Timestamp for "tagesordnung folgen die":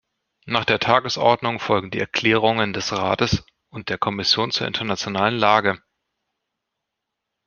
0.79-1.99